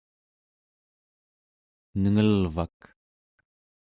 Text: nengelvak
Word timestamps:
nengelvak 2.01 2.79